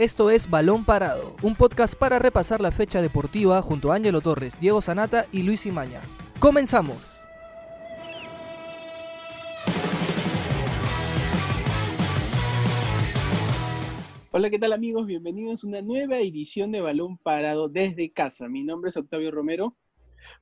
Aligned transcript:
Esto 0.00 0.30
es 0.30 0.48
Balón 0.48 0.86
Parado, 0.86 1.36
un 1.42 1.54
podcast 1.54 1.94
para 1.94 2.18
repasar 2.18 2.62
la 2.62 2.70
fecha 2.70 3.02
deportiva 3.02 3.60
junto 3.60 3.92
a 3.92 3.96
Ángelo 3.96 4.22
Torres, 4.22 4.58
Diego 4.58 4.80
Sanata 4.80 5.26
y 5.30 5.42
Luis 5.42 5.66
Imaña. 5.66 6.00
¡Comenzamos! 6.38 6.96
Hola, 14.30 14.48
¿qué 14.48 14.58
tal 14.58 14.72
amigos? 14.72 15.06
Bienvenidos 15.06 15.64
a 15.64 15.66
una 15.66 15.82
nueva 15.82 16.16
edición 16.16 16.72
de 16.72 16.80
Balón 16.80 17.18
Parado 17.18 17.68
desde 17.68 18.10
casa. 18.10 18.48
Mi 18.48 18.62
nombre 18.62 18.88
es 18.88 18.96
Octavio 18.96 19.30
Romero. 19.30 19.76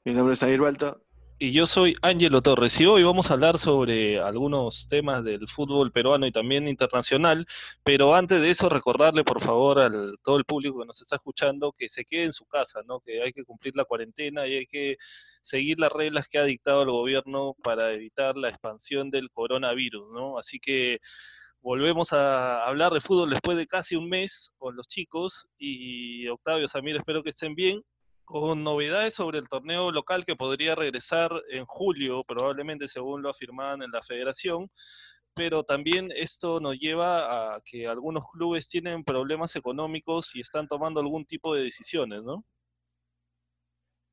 Mi 0.04 0.14
nombre 0.14 0.34
es 0.34 0.38
Jair 0.38 0.60
Balta. 0.60 0.98
Y 1.40 1.52
yo 1.52 1.68
soy 1.68 1.94
Ángelo 2.02 2.42
Torres 2.42 2.80
y 2.80 2.86
hoy 2.86 3.04
vamos 3.04 3.30
a 3.30 3.34
hablar 3.34 3.58
sobre 3.58 4.18
algunos 4.18 4.88
temas 4.88 5.22
del 5.22 5.46
fútbol 5.46 5.92
peruano 5.92 6.26
y 6.26 6.32
también 6.32 6.66
internacional, 6.66 7.46
pero 7.84 8.16
antes 8.16 8.40
de 8.40 8.50
eso 8.50 8.68
recordarle 8.68 9.22
por 9.22 9.40
favor 9.40 9.78
a 9.78 9.88
todo 10.24 10.36
el 10.36 10.44
público 10.44 10.80
que 10.80 10.86
nos 10.86 11.00
está 11.00 11.14
escuchando 11.14 11.70
que 11.78 11.88
se 11.88 12.04
quede 12.04 12.24
en 12.24 12.32
su 12.32 12.44
casa, 12.46 12.80
¿no? 12.88 12.98
que 12.98 13.22
hay 13.22 13.32
que 13.32 13.44
cumplir 13.44 13.76
la 13.76 13.84
cuarentena 13.84 14.48
y 14.48 14.54
hay 14.56 14.66
que 14.66 14.96
seguir 15.40 15.78
las 15.78 15.92
reglas 15.92 16.26
que 16.26 16.38
ha 16.38 16.44
dictado 16.44 16.82
el 16.82 16.90
gobierno 16.90 17.54
para 17.62 17.92
evitar 17.92 18.36
la 18.36 18.48
expansión 18.48 19.08
del 19.08 19.30
coronavirus, 19.30 20.10
¿no? 20.12 20.38
Así 20.38 20.58
que 20.58 20.98
volvemos 21.60 22.12
a 22.12 22.64
hablar 22.66 22.92
de 22.92 23.00
fútbol 23.00 23.30
después 23.30 23.56
de 23.56 23.68
casi 23.68 23.94
un 23.94 24.08
mes 24.08 24.50
con 24.58 24.74
los 24.74 24.88
chicos 24.88 25.46
y 25.56 26.26
Octavio, 26.26 26.66
Samir, 26.66 26.96
espero 26.96 27.22
que 27.22 27.30
estén 27.30 27.54
bien 27.54 27.84
con 28.28 28.62
novedades 28.62 29.14
sobre 29.14 29.38
el 29.38 29.48
torneo 29.48 29.90
local 29.90 30.26
que 30.26 30.36
podría 30.36 30.74
regresar 30.74 31.30
en 31.48 31.64
julio, 31.64 32.22
probablemente 32.24 32.86
según 32.86 33.22
lo 33.22 33.30
afirmaban 33.30 33.80
en 33.80 33.90
la 33.90 34.02
federación, 34.02 34.70
pero 35.34 35.64
también 35.64 36.10
esto 36.14 36.60
nos 36.60 36.78
lleva 36.78 37.54
a 37.54 37.62
que 37.64 37.86
algunos 37.86 38.24
clubes 38.30 38.68
tienen 38.68 39.02
problemas 39.02 39.56
económicos 39.56 40.36
y 40.36 40.42
están 40.42 40.68
tomando 40.68 41.00
algún 41.00 41.24
tipo 41.24 41.54
de 41.54 41.62
decisiones, 41.62 42.22
¿no? 42.22 42.44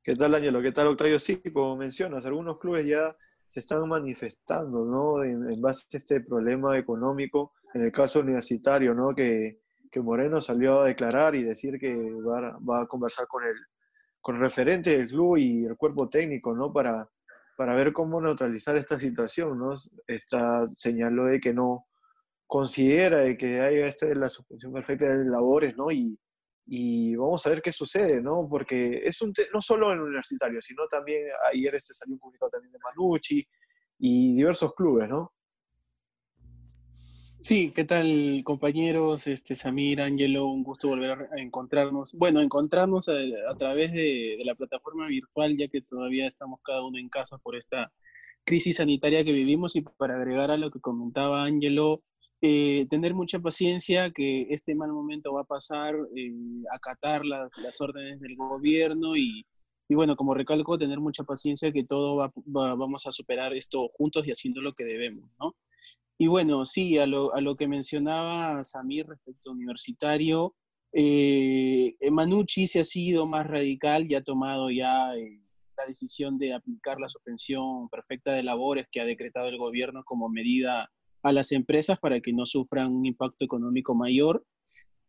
¿Qué 0.02 0.14
tal, 0.14 0.34
Ángelo? 0.34 0.62
¿Qué 0.62 0.72
tal, 0.72 0.86
Octavio? 0.86 1.18
Sí, 1.18 1.42
como 1.52 1.76
mencionas, 1.76 2.24
algunos 2.24 2.58
clubes 2.58 2.86
ya 2.86 3.14
se 3.46 3.60
están 3.60 3.86
manifestando, 3.86 4.86
¿no? 4.86 5.24
En, 5.24 5.60
base 5.60 5.84
a 5.92 5.96
este 5.98 6.22
problema 6.22 6.78
económico, 6.78 7.52
en 7.74 7.82
el 7.82 7.92
caso 7.92 8.20
universitario, 8.20 8.94
¿no? 8.94 9.14
Que, 9.14 9.60
que 9.90 10.00
Moreno 10.00 10.40
salió 10.40 10.80
a 10.80 10.86
declarar 10.86 11.34
y 11.34 11.42
decir 11.42 11.78
que 11.78 11.94
va, 12.26 12.56
va 12.58 12.80
a 12.80 12.86
conversar 12.86 13.26
con 13.26 13.44
el 13.44 13.56
con 14.26 14.40
referente 14.40 14.90
del 14.90 15.06
club 15.06 15.36
y 15.36 15.64
el 15.66 15.76
cuerpo 15.76 16.08
técnico, 16.08 16.52
¿no? 16.52 16.72
Para, 16.72 17.08
para 17.56 17.76
ver 17.76 17.92
cómo 17.92 18.20
neutralizar 18.20 18.76
esta 18.76 18.96
situación, 18.96 19.56
¿no? 19.56 19.76
Está, 20.04 20.66
señaló 20.76 21.26
de 21.26 21.38
que 21.38 21.54
no 21.54 21.86
considera 22.44 23.18
de 23.18 23.36
que 23.36 23.60
haya 23.60 23.86
esta 23.86 24.12
la 24.16 24.28
suspensión 24.28 24.72
perfecta 24.72 25.16
de 25.16 25.26
labores, 25.26 25.76
¿no? 25.76 25.92
Y, 25.92 26.18
y 26.66 27.14
vamos 27.14 27.46
a 27.46 27.50
ver 27.50 27.62
qué 27.62 27.70
sucede, 27.70 28.20
¿no? 28.20 28.48
Porque 28.50 29.00
es 29.04 29.22
un 29.22 29.32
no 29.54 29.60
solo 29.60 29.92
en 29.92 30.00
universitario, 30.00 30.60
sino 30.60 30.88
también 30.88 31.28
ayer 31.52 31.76
este 31.76 31.94
salió 31.94 32.14
un 32.14 32.18
comunicado 32.18 32.50
también 32.50 32.72
de 32.72 32.80
Manucci 32.80 33.46
y 34.00 34.34
diversos 34.34 34.74
clubes, 34.74 35.08
¿no? 35.08 35.34
Sí, 37.40 37.70
¿qué 37.74 37.84
tal 37.84 38.42
compañeros? 38.44 39.26
Este, 39.26 39.54
Samir, 39.54 40.00
Angelo, 40.00 40.46
un 40.46 40.62
gusto 40.64 40.88
volver 40.88 41.12
a 41.12 41.40
encontrarnos. 41.40 42.12
Bueno, 42.14 42.40
encontrarnos 42.40 43.08
a, 43.08 43.54
través 43.56 43.92
de, 43.92 44.38
la 44.44 44.54
plataforma 44.54 45.06
virtual, 45.06 45.56
ya 45.56 45.68
que 45.68 45.80
todavía 45.80 46.26
estamos 46.26 46.60
cada 46.64 46.84
uno 46.84 46.98
en 46.98 47.08
casa 47.08 47.38
por 47.38 47.54
esta 47.54 47.92
crisis 48.44 48.76
sanitaria 48.76 49.24
que 49.24 49.32
vivimos 49.32 49.76
y 49.76 49.82
para 49.82 50.16
agregar 50.16 50.50
a 50.50 50.56
lo 50.56 50.70
que 50.70 50.80
comentaba 50.80 51.44
Angelo, 51.44 52.02
eh, 52.40 52.86
tener 52.90 53.14
mucha 53.14 53.38
paciencia, 53.38 54.10
que 54.10 54.46
este 54.50 54.74
mal 54.74 54.92
momento 54.92 55.32
va 55.32 55.42
a 55.42 55.44
pasar, 55.44 55.94
eh, 56.16 56.32
acatar 56.72 57.24
las, 57.24 57.56
las 57.58 57.80
órdenes 57.80 58.20
del 58.20 58.36
gobierno 58.36 59.16
y, 59.16 59.46
y 59.88 59.94
bueno, 59.94 60.16
como 60.16 60.34
recalco, 60.34 60.78
tener 60.78 61.00
mucha 61.00 61.24
paciencia 61.24 61.72
que 61.72 61.84
todo 61.84 62.16
va, 62.16 62.32
vamos 62.46 63.06
a 63.06 63.12
superar 63.12 63.54
esto 63.54 63.86
juntos 63.88 64.26
y 64.26 64.32
haciendo 64.32 64.60
lo 64.60 64.72
que 64.72 64.84
debemos, 64.84 65.30
¿no? 65.38 65.54
Y 66.18 66.28
bueno, 66.28 66.64
sí, 66.64 66.98
a 66.98 67.06
lo, 67.06 67.34
a 67.34 67.40
lo 67.40 67.56
que 67.56 67.68
mencionaba 67.68 68.64
Samir 68.64 69.06
respecto 69.06 69.50
a 69.50 69.52
universitario, 69.52 70.54
eh, 70.92 71.94
Manucci 72.10 72.66
se 72.66 72.80
ha 72.80 72.84
sido 72.84 73.26
más 73.26 73.46
radical 73.46 74.10
y 74.10 74.14
ha 74.14 74.22
tomado 74.22 74.70
ya 74.70 75.14
eh, 75.14 75.42
la 75.76 75.84
decisión 75.86 76.38
de 76.38 76.54
aplicar 76.54 76.98
la 76.98 77.08
suspensión 77.08 77.90
perfecta 77.90 78.32
de 78.32 78.42
labores 78.42 78.86
que 78.90 79.02
ha 79.02 79.04
decretado 79.04 79.48
el 79.48 79.58
gobierno 79.58 80.04
como 80.04 80.30
medida 80.30 80.90
a 81.22 81.32
las 81.32 81.52
empresas 81.52 81.98
para 81.98 82.20
que 82.20 82.32
no 82.32 82.46
sufran 82.46 82.94
un 82.94 83.04
impacto 83.04 83.44
económico 83.44 83.94
mayor. 83.94 84.42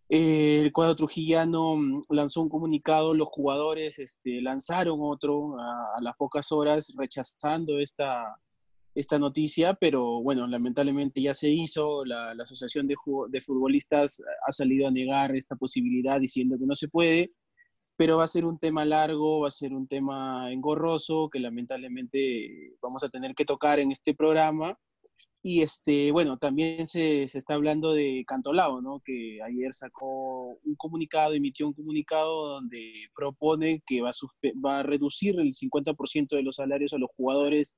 Eh, 0.09 0.59
el 0.63 0.74
cuadro 0.74 0.95
trujillano 0.95 1.78
mm, 1.78 2.01
lanzó 2.09 2.41
un 2.41 2.50
comunicado, 2.50 3.13
los 3.13 3.29
jugadores 3.29 3.97
este, 4.00 4.41
lanzaron 4.41 5.00
otro 5.01 5.57
a 5.57 6.01
las 6.01 6.16
pocas 6.18 6.51
horas 6.51 6.91
rechazando 6.97 7.79
esta, 7.79 8.25
esta 8.99 9.19
noticia, 9.19 9.75
pero 9.75 10.23
bueno, 10.23 10.47
lamentablemente 10.47 11.21
ya 11.21 11.35
se 11.35 11.49
hizo, 11.49 12.03
la, 12.03 12.31
Asociación 12.31 12.87
de, 12.87 12.95
de, 13.29 13.41
Futbolistas 13.41 14.23
ha 14.47 14.51
salido 14.51 14.87
a 14.87 14.91
negar 14.91 15.35
esta 15.35 15.55
posibilidad 15.55 16.19
diciendo 16.19 16.57
que 16.57 16.65
no 16.65 16.73
se 16.73 16.87
puede, 16.87 17.31
pero 17.95 18.17
va 18.17 18.23
a 18.23 18.27
ser 18.27 18.43
un 18.43 18.57
tema 18.57 18.85
largo, 18.85 19.41
va 19.41 19.49
a 19.49 19.51
ser 19.51 19.73
un 19.73 19.87
tema 19.87 20.51
engorroso 20.51 21.29
que 21.29 21.39
lamentablemente 21.39 22.75
vamos 22.81 23.03
a 23.03 23.09
tener 23.09 23.35
que 23.35 23.45
tocar 23.45 23.79
en 23.79 23.91
este 23.91 24.15
programa. 24.15 24.75
Y 25.43 25.61
este, 25.61 26.11
bueno, 26.11 26.37
también 26.37 26.87
se, 26.87 27.27
se 27.27 27.37
está 27.37 27.53
hablando 27.53 27.93
de 27.93 28.23
Cantolao, 28.27 28.81
¿no? 28.81 29.01
que 29.05 29.39
ayer 29.43 29.73
sacó 29.73 30.57
un 30.63 30.75
comunicado, 30.75 31.33
emitió 31.35 31.67
un 31.67 31.73
comunicado 31.73 32.47
donde 32.55 32.91
propone 33.15 33.83
que 33.85 34.01
va 34.01 34.09
a, 34.09 34.13
va 34.65 34.79
a 34.79 34.83
reducir 34.83 35.39
el 35.39 35.53
50% 35.53 36.35
de 36.35 36.43
los 36.43 36.55
salarios 36.55 36.93
a 36.93 36.97
los 36.97 37.09
jugadores 37.15 37.77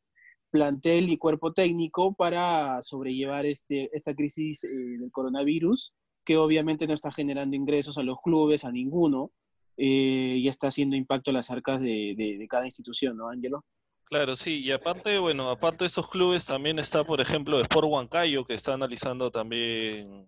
plantel 0.50 1.10
y 1.10 1.18
cuerpo 1.18 1.54
técnico 1.54 2.14
para 2.14 2.82
sobrellevar 2.82 3.46
este, 3.46 3.90
esta 3.94 4.14
crisis 4.16 4.64
eh, 4.64 4.70
del 5.00 5.12
coronavirus, 5.12 5.94
que 6.26 6.38
obviamente 6.38 6.88
no 6.88 6.94
está 6.94 7.12
generando 7.12 7.56
ingresos 7.56 7.98
a 7.98 8.04
los 8.04 8.22
clubes, 8.22 8.66
a 8.66 8.72
ninguno, 8.72 9.32
eh, 9.78 10.36
y 10.38 10.48
está 10.48 10.68
haciendo 10.68 10.96
impacto 10.96 11.32
a 11.32 11.34
las 11.34 11.50
arcas 11.52 11.80
de, 11.82 12.48
cada 12.50 12.66
institución, 12.66 13.16
¿no, 13.16 13.30
Ángelo? 13.30 13.64
Claro, 14.04 14.36
sí, 14.36 14.60
y 14.60 14.72
aparte, 14.72 15.20
bueno, 15.20 15.50
aparte 15.50 15.86
de 15.86 15.88
esos 15.88 16.10
clubes 16.10 16.46
también 16.46 16.80
está, 16.80 17.04
por 17.04 17.22
ejemplo, 17.22 17.62
Sport 17.62 17.88
Huancayo, 17.88 18.44
que 18.44 18.56
está 18.56 18.74
analizando 18.74 19.32
también 19.32 20.28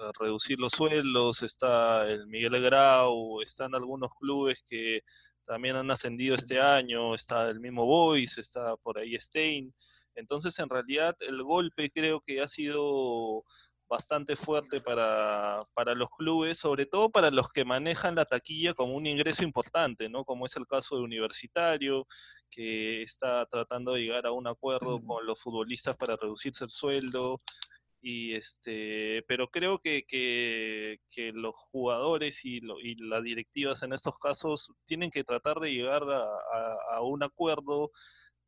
eh, 0.00 0.10
reducir 0.18 0.58
los 0.58 0.72
sueldos, 0.72 1.42
está 1.42 2.08
el 2.08 2.26
Miguel 2.26 2.60
Grau, 2.60 3.40
están 3.40 3.74
algunos 3.74 4.10
clubes 4.18 4.62
que 4.68 5.02
también 5.50 5.74
han 5.74 5.90
ascendido 5.90 6.36
este 6.36 6.60
año, 6.60 7.12
está 7.12 7.50
el 7.50 7.58
mismo 7.58 7.84
Boys, 7.84 8.38
está 8.38 8.76
por 8.76 8.98
ahí 8.98 9.16
Stein. 9.18 9.74
Entonces, 10.14 10.56
en 10.60 10.68
realidad, 10.68 11.16
el 11.18 11.42
golpe 11.42 11.90
creo 11.90 12.20
que 12.20 12.40
ha 12.40 12.46
sido 12.46 13.42
bastante 13.88 14.36
fuerte 14.36 14.80
para, 14.80 15.64
para, 15.74 15.96
los 15.96 16.08
clubes, 16.16 16.56
sobre 16.56 16.86
todo 16.86 17.10
para 17.10 17.32
los 17.32 17.48
que 17.48 17.64
manejan 17.64 18.14
la 18.14 18.26
taquilla 18.26 18.74
como 18.74 18.94
un 18.94 19.06
ingreso 19.06 19.42
importante, 19.42 20.08
¿no? 20.08 20.24
Como 20.24 20.46
es 20.46 20.54
el 20.54 20.68
caso 20.68 20.94
de 20.94 21.02
Universitario, 21.02 22.06
que 22.48 23.02
está 23.02 23.44
tratando 23.46 23.94
de 23.94 24.02
llegar 24.02 24.26
a 24.26 24.32
un 24.32 24.46
acuerdo 24.46 25.00
con 25.04 25.26
los 25.26 25.40
futbolistas 25.40 25.96
para 25.96 26.14
reducirse 26.14 26.62
el 26.62 26.70
sueldo, 26.70 27.38
y 28.02 28.34
este 28.34 29.24
pero 29.28 29.48
creo 29.48 29.78
que, 29.78 30.04
que, 30.08 31.32
los 31.34 31.54
jugadores 31.70 32.44
y, 32.44 32.60
y, 32.82 32.94
las 32.96 33.22
directivas 33.22 33.82
en 33.82 33.92
estos 33.92 34.14
casos 34.18 34.72
tienen 34.84 35.10
que 35.10 35.24
tratar 35.24 35.60
de 35.60 35.72
llegar 35.72 36.02
a, 36.04 37.00
un 37.02 37.22
acuerdo 37.22 37.90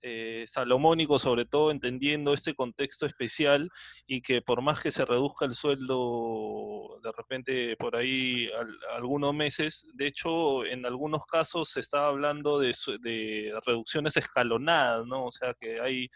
eh, 0.03 0.47
salomónico 0.49 1.19
sobre 1.19 1.45
todo 1.45 1.71
entendiendo 1.71 2.33
este 2.33 2.55
contexto 2.55 3.07
especial 3.07 3.71
y 4.07 4.21
que 4.23 4.43
por 4.43 4.63
más 4.63 4.81
que 4.83 4.91
se 4.91 5.05
reduzca 5.05 5.45
el 5.45 5.55
sueldo 5.55 6.99
de 7.03 7.13
repente 7.13 7.77
por 7.77 7.95
ahí 7.95 8.49
algunos 8.95 9.33
meses 9.35 9.87
de 9.95 10.09
hecho 10.09 10.65
en 10.65 10.87
algunos 10.87 11.25
casos 11.27 11.71
se 11.71 11.81
está 11.81 12.07
hablando 12.07 12.59
de, 12.59 12.75
de 13.01 13.53
reducciones 13.65 14.17
escalonadas 14.17 15.07
no 15.07 15.27
o 15.27 15.31
sea 15.31 15.55
que 15.55 15.81
hay 15.81 16.09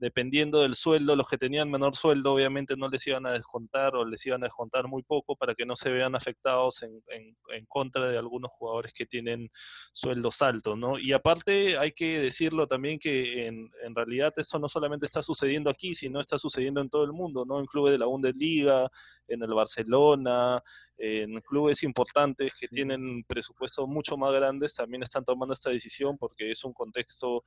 dependiendo 0.00 0.62
del 0.62 0.74
sueldo, 0.74 1.14
los 1.14 1.28
que 1.28 1.36
tenían 1.36 1.70
menor 1.70 1.94
sueldo 1.94 2.32
obviamente 2.32 2.74
no 2.74 2.88
les 2.88 3.06
iban 3.06 3.26
a 3.26 3.32
descontar 3.32 3.94
o 3.94 4.04
les 4.04 4.24
iban 4.24 4.42
a 4.42 4.46
descontar 4.46 4.88
muy 4.88 5.02
poco 5.02 5.36
para 5.36 5.54
que 5.54 5.66
no 5.66 5.76
se 5.76 5.90
vean 5.90 6.14
afectados 6.14 6.82
en, 6.82 7.02
en, 7.08 7.66
contra 7.66 8.08
de 8.08 8.16
algunos 8.16 8.50
jugadores 8.52 8.94
que 8.94 9.04
tienen 9.04 9.50
sueldos 9.92 10.40
altos, 10.40 10.78
¿no? 10.78 10.98
Y 10.98 11.12
aparte 11.12 11.76
hay 11.76 11.92
que 11.92 12.18
decirlo 12.18 12.66
también 12.66 12.98
que 12.98 13.46
en, 13.46 13.68
en 13.84 13.94
realidad 13.94 14.32
eso 14.38 14.58
no 14.58 14.68
solamente 14.68 15.04
está 15.04 15.20
sucediendo 15.20 15.68
aquí, 15.68 15.94
sino 15.94 16.20
está 16.20 16.38
sucediendo 16.38 16.80
en 16.80 16.88
todo 16.88 17.04
el 17.04 17.12
mundo, 17.12 17.44
¿no? 17.46 17.60
En 17.60 17.66
clubes 17.66 17.92
de 17.92 17.98
la 17.98 18.06
Bundesliga, 18.06 18.90
en 19.28 19.42
el 19.42 19.52
Barcelona, 19.52 20.62
en 21.02 21.40
clubes 21.40 21.82
importantes 21.82 22.52
que 22.60 22.68
tienen 22.68 23.24
presupuestos 23.24 23.88
mucho 23.88 24.18
más 24.18 24.34
grandes 24.34 24.74
también 24.74 25.02
están 25.02 25.24
tomando 25.24 25.54
esta 25.54 25.70
decisión 25.70 26.18
porque 26.18 26.50
es 26.50 26.62
un 26.62 26.74
contexto 26.74 27.42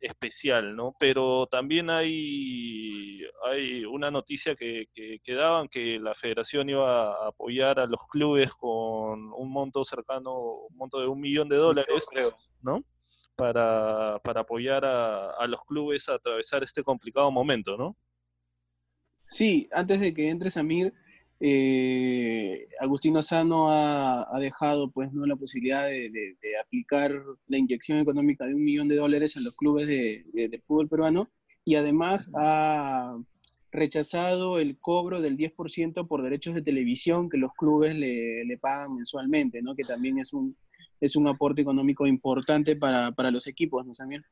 especial, 0.00 0.74
¿no? 0.74 0.96
Pero 0.98 1.46
también 1.46 1.88
hay, 1.88 3.22
hay 3.44 3.84
una 3.84 4.10
noticia 4.10 4.56
que, 4.56 4.88
que, 4.92 5.34
daban 5.34 5.68
que 5.68 6.00
la 6.00 6.14
federación 6.14 6.68
iba 6.68 7.12
a 7.12 7.28
apoyar 7.28 7.78
a 7.78 7.86
los 7.86 8.00
clubes 8.10 8.52
con 8.54 9.32
un 9.32 9.52
monto 9.52 9.84
cercano, 9.84 10.34
un 10.34 10.76
monto 10.76 11.00
de 11.00 11.06
un 11.06 11.20
millón 11.20 11.48
de 11.48 11.56
dólares, 11.56 12.04
creo, 12.10 12.36
¿no? 12.60 12.82
Para, 13.36 14.18
para 14.24 14.40
apoyar 14.40 14.84
a, 14.84 15.30
a 15.30 15.46
los 15.46 15.64
clubes 15.64 16.08
a 16.08 16.14
atravesar 16.14 16.64
este 16.64 16.82
complicado 16.82 17.30
momento, 17.30 17.76
¿no? 17.76 17.96
Sí, 19.28 19.68
antes 19.72 20.00
de 20.00 20.12
que 20.12 20.28
entres, 20.28 20.56
Amir, 20.56 20.92
eh, 21.40 22.66
Agustino 22.80 23.20
Sano 23.20 23.70
ha, 23.70 24.38
dejado 24.40 24.90
pues 24.90 25.12
no 25.12 25.26
la 25.26 25.36
posibilidad 25.36 25.86
de, 25.86 26.36
aplicar 26.62 27.12
la 27.48 27.58
inyección 27.58 27.98
económica 27.98 28.46
de 28.46 28.54
un 28.54 28.64
millón 28.64 28.88
de 28.88 28.96
dólares 28.96 29.36
a 29.36 29.40
los 29.40 29.54
clubes 29.56 29.86
de, 29.86 30.60
fútbol 30.62 30.88
peruano 30.88 31.28
y 31.64 31.74
además 31.74 32.30
ha 32.34 33.18
rechazado 33.70 34.58
el 34.58 34.78
cobro 34.78 35.20
del 35.20 35.36
10% 35.36 36.08
por 36.08 36.22
derechos 36.22 36.54
de 36.54 36.62
televisión 36.62 37.28
que 37.28 37.36
los 37.36 37.52
clubes 37.52 37.94
le, 37.94 38.58
pagan 38.60 38.94
mensualmente, 38.94 39.60
¿no? 39.60 39.74
que 39.74 39.84
también 39.84 40.18
es 40.18 40.32
un, 40.32 40.56
es 41.00 41.16
un 41.16 41.28
aporte 41.28 41.60
económico 41.60 42.06
importante 42.06 42.76
para, 42.76 43.12
los 43.30 43.46
equipos, 43.46 43.84
¿no, 43.84 43.92
Samuel? 43.92 44.24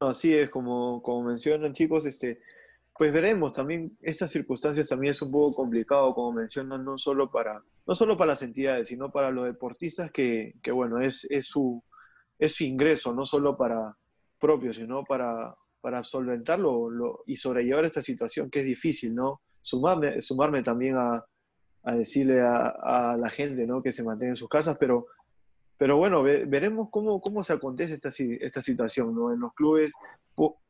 Así 0.00 0.32
es, 0.32 0.48
como, 0.48 1.02
como 1.02 1.24
mencionan 1.24 1.74
chicos, 1.74 2.06
este, 2.06 2.40
pues 2.98 3.12
veremos, 3.12 3.52
también 3.52 3.96
estas 4.02 4.32
circunstancias 4.32 4.88
también 4.88 5.12
es 5.12 5.22
un 5.22 5.30
poco 5.30 5.54
complicado, 5.54 6.12
como 6.12 6.32
mencionan, 6.32 6.84
no 6.84 6.98
solo 6.98 7.30
para, 7.30 7.62
no 7.86 7.94
solo 7.94 8.16
para 8.16 8.32
las 8.32 8.42
entidades, 8.42 8.88
sino 8.88 9.12
para 9.12 9.30
los 9.30 9.44
deportistas 9.44 10.10
que, 10.10 10.56
que 10.60 10.72
bueno, 10.72 11.00
es, 11.00 11.28
su, 11.42 11.80
es 12.40 12.60
ingreso, 12.60 13.14
no 13.14 13.24
solo 13.24 13.56
para 13.56 13.96
propio, 14.40 14.74
sino 14.74 15.04
para, 15.04 15.54
para 15.80 16.02
solventarlo 16.02 16.90
lo, 16.90 17.22
y 17.26 17.36
sobrellevar 17.36 17.84
esta 17.84 18.02
situación 18.02 18.50
que 18.50 18.60
es 18.60 18.66
difícil, 18.66 19.14
¿no? 19.14 19.42
Sumarme, 19.60 20.20
sumarme 20.20 20.64
también 20.64 20.96
a, 20.96 21.24
a 21.84 21.94
decirle 21.94 22.40
a, 22.40 22.66
a, 22.66 23.16
la 23.16 23.30
gente, 23.30 23.64
¿no? 23.64 23.80
Que 23.80 23.92
se 23.92 24.02
mantenga 24.02 24.30
en 24.30 24.36
sus 24.36 24.48
casas, 24.48 24.76
pero 24.76 25.06
pero 25.78 25.96
bueno, 25.96 26.24
veremos 26.24 26.88
cómo, 26.90 27.20
cómo 27.20 27.44
se 27.44 27.52
acontece 27.52 27.94
esta, 27.94 28.10
esta 28.40 28.60
situación, 28.60 29.14
¿no? 29.14 29.32
En 29.32 29.38
los 29.38 29.54
clubes, 29.54 29.94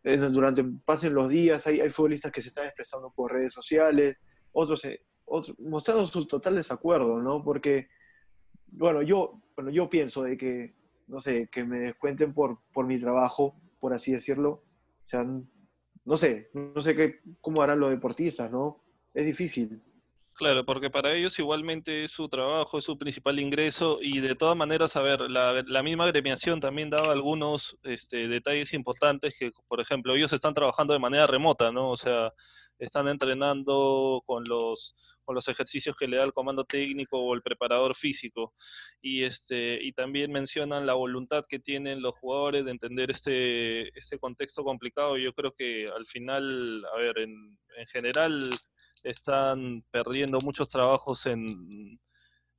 durante 0.04 0.62
pasen 0.84 1.14
los 1.14 1.30
días, 1.30 1.66
hay, 1.66 1.80
hay 1.80 1.88
futbolistas 1.88 2.30
que 2.30 2.42
se 2.42 2.48
están 2.48 2.66
expresando 2.66 3.10
por 3.10 3.32
redes 3.32 3.54
sociales, 3.54 4.20
otros, 4.52 4.84
eh, 4.84 5.00
otros 5.24 5.58
mostrando 5.60 6.06
su 6.06 6.26
total 6.26 6.56
desacuerdo, 6.56 7.22
¿no? 7.22 7.42
Porque, 7.42 7.88
bueno, 8.66 9.00
yo, 9.00 9.40
bueno, 9.56 9.70
yo 9.70 9.88
pienso 9.88 10.22
de 10.22 10.36
que, 10.36 10.74
no 11.06 11.20
sé, 11.20 11.48
que 11.50 11.64
me 11.64 11.78
descuenten 11.80 12.34
por, 12.34 12.58
por 12.74 12.86
mi 12.86 13.00
trabajo, 13.00 13.56
por 13.80 13.94
así 13.94 14.12
decirlo. 14.12 14.50
O 14.50 15.06
sea, 15.06 15.24
no 16.04 16.16
sé, 16.16 16.50
no 16.52 16.82
sé 16.82 16.94
qué, 16.94 17.20
cómo 17.40 17.62
harán 17.62 17.80
los 17.80 17.88
deportistas, 17.88 18.50
¿no? 18.50 18.82
Es 19.14 19.24
difícil. 19.24 19.82
Claro, 20.38 20.64
porque 20.64 20.88
para 20.88 21.14
ellos 21.14 21.36
igualmente 21.40 22.04
es 22.04 22.12
su 22.12 22.28
trabajo, 22.28 22.78
es 22.78 22.84
su 22.84 22.96
principal 22.96 23.40
ingreso 23.40 23.98
y 24.00 24.20
de 24.20 24.36
todas 24.36 24.56
maneras, 24.56 24.94
a 24.94 25.02
ver, 25.02 25.22
la, 25.22 25.82
misma 25.82 26.06
gremiación 26.06 26.60
también 26.60 26.90
daba 26.90 27.12
algunos 27.12 27.76
este, 27.82 28.28
detalles 28.28 28.72
importantes 28.72 29.34
que, 29.36 29.50
por 29.66 29.80
ejemplo, 29.80 30.14
ellos 30.14 30.32
están 30.32 30.52
trabajando 30.52 30.92
de 30.92 31.00
manera 31.00 31.26
remota, 31.26 31.72
¿no? 31.72 31.90
O 31.90 31.96
sea, 31.96 32.32
están 32.78 33.08
entrenando 33.08 34.22
con 34.26 34.44
los, 34.48 34.94
con 35.24 35.34
los 35.34 35.48
ejercicios 35.48 35.96
que 35.96 36.06
le 36.06 36.18
da 36.18 36.24
el 36.24 36.32
comando 36.32 36.62
técnico 36.62 37.18
o 37.18 37.34
el 37.34 37.42
preparador 37.42 37.96
físico. 37.96 38.54
Y, 39.02 39.24
este, 39.24 39.82
y 39.82 39.92
también 39.92 40.30
mencionan 40.30 40.86
la 40.86 40.94
voluntad 40.94 41.46
que 41.48 41.58
tienen 41.58 42.00
los 42.00 42.14
jugadores 42.14 42.64
de 42.64 42.70
entender 42.70 43.10
este, 43.10 43.88
este 43.98 44.16
contexto 44.18 44.62
complicado. 44.62 45.16
Yo 45.16 45.32
creo 45.32 45.52
que 45.52 45.84
al 45.96 46.06
final, 46.06 46.86
a 46.94 46.98
ver, 46.98 47.18
en, 47.18 47.58
en 47.76 47.86
general 47.88 48.38
están 49.04 49.82
perdiendo 49.90 50.38
muchos 50.40 50.68
trabajos 50.68 51.26
en, 51.26 51.98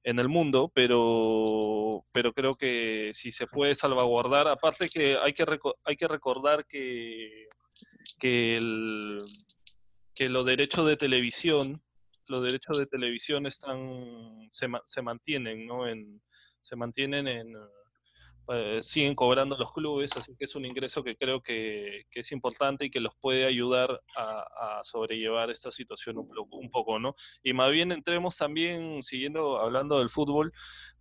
en 0.04 0.20
el 0.20 0.30
mundo, 0.30 0.72
pero, 0.74 2.04
pero 2.12 2.34
creo 2.34 2.54
que 2.54 3.12
si 3.14 3.32
se 3.32 3.48
puede 3.48 3.76
salvaguardar, 3.76 4.48
aparte 4.48 4.90
que 4.90 5.18
hay 5.18 5.34
que, 5.34 5.46
hay 5.84 5.96
que 5.96 6.08
recordar 6.08 6.66
que, 6.66 7.48
que, 8.20 8.58
el, 8.58 9.18
que 10.16 10.30
los 10.30 10.46
derechos 10.46 10.88
de 10.88 10.98
televisión, 10.98 11.82
los 12.28 12.44
derechos 12.44 12.78
de 12.78 12.86
televisión 12.86 13.46
están, 13.46 14.50
se, 14.52 14.68
se 14.88 15.02
mantienen, 15.02 15.66
¿no? 15.66 15.88
En, 15.88 16.22
se 16.62 16.76
mantienen 16.76 17.28
en, 17.28 17.56
eh, 18.52 18.82
siguen 18.82 19.16
cobrando 19.16 19.56
los 19.58 19.72
clubes, 19.74 20.12
así 20.18 20.36
que 20.36 20.46
es 20.46 20.56
un 20.56 20.66
ingreso 20.66 21.04
que 21.04 21.16
creo 21.16 21.42
que, 21.42 22.06
es 22.12 22.32
importante 22.32 22.86
y 22.86 22.90
que 22.90 23.00
los 23.00 23.16
puede 23.16 23.46
ayudar 23.46 24.02
a, 24.16 24.82
sobrellevar 24.84 25.52
esta 25.52 25.72
situación 25.72 26.18
un, 26.18 26.72
poco, 26.72 27.00
¿no? 27.00 27.16
Y 27.44 27.54
más 27.54 27.72
bien 27.72 27.92
entremos 27.92 28.38
también, 28.38 29.04
siguiendo 29.04 29.60
hablando 29.60 30.00
del 30.00 30.10
fútbol, 30.10 30.52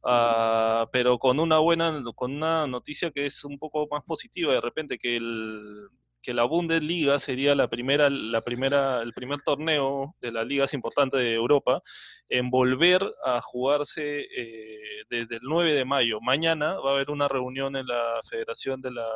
ah, 0.04 0.88
pero 0.92 1.18
con 1.18 1.40
una 1.40 1.58
buena, 1.58 2.02
con 2.14 2.34
una 2.34 2.66
noticia 2.66 3.10
que 3.10 3.26
es 3.26 3.44
un 3.44 3.58
poco 3.58 3.86
más 3.90 4.04
positiva 4.04 4.52
de 4.52 4.60
repente, 4.60 4.98
que 4.98 5.16
el, 5.16 5.88
que 6.22 6.34
la 6.34 6.44
Bundesliga 6.44 7.18
sería 7.18 7.54
la 7.54 7.68
primera, 7.68 8.10
la 8.10 8.40
primera, 8.40 9.02
el 9.02 9.12
primer 9.12 9.40
torneo 9.42 10.14
de 10.20 10.32
las 10.32 10.46
ligas 10.46 10.74
importantes 10.74 11.20
de 11.20 11.34
Europa 11.34 11.82
en 12.28 12.50
volver 12.50 13.02
a 13.24 13.40
jugarse 13.40 14.26
eh, 14.36 15.04
desde 15.08 15.36
el 15.36 15.42
9 15.42 15.72
de 15.72 15.84
mayo. 15.84 16.16
Mañana 16.20 16.74
va 16.74 16.90
a 16.90 16.94
haber 16.94 17.10
una 17.10 17.28
reunión 17.28 17.76
en 17.76 17.86
la 17.86 18.20
Federación 18.28 18.80
de 18.80 18.90
la 18.90 19.06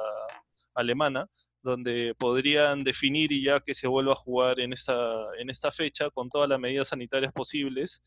Alemana 0.74 1.28
donde 1.62 2.14
podrían 2.18 2.84
definir 2.84 3.32
y 3.32 3.42
ya 3.42 3.60
que 3.60 3.74
se 3.74 3.86
vuelva 3.88 4.12
a 4.12 4.16
jugar 4.16 4.60
en 4.60 4.72
esta, 4.72 4.94
en 5.38 5.50
esta 5.50 5.70
fecha 5.70 6.10
con 6.10 6.28
todas 6.28 6.48
las 6.48 6.58
medidas 6.58 6.88
sanitarias 6.88 7.32
posibles. 7.32 8.02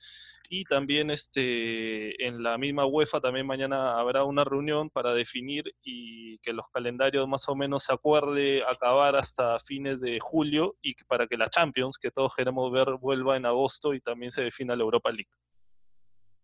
Y 0.50 0.64
también 0.66 1.10
este, 1.10 2.24
en 2.26 2.44
la 2.44 2.58
misma 2.58 2.86
UEFA 2.86 3.20
también 3.20 3.48
mañana 3.48 3.98
habrá 4.00 4.24
una 4.24 4.44
reunión 4.44 4.90
para 4.90 5.14
definir 5.14 5.64
y 5.84 6.38
que 6.40 6.54
los 6.54 6.66
calendarios 6.72 7.28
más 7.28 7.48
o 7.50 7.56
menos 7.56 7.86
se 7.86 7.94
acuerde 7.94 8.62
acabar 8.70 9.16
hasta 9.16 9.58
fines 9.60 10.00
de 10.02 10.20
julio 10.20 10.76
y 10.82 10.96
para 11.08 11.28
que 11.28 11.38
la 11.38 11.50
Champions, 11.50 11.98
que 11.98 12.12
todos 12.12 12.34
queremos 12.36 12.72
ver, 12.72 12.98
vuelva 13.00 13.38
en 13.38 13.46
agosto 13.46 13.94
y 13.94 14.02
también 14.02 14.32
se 14.32 14.44
defina 14.44 14.76
la 14.76 14.84
Europa 14.84 15.12
League. 15.12 15.32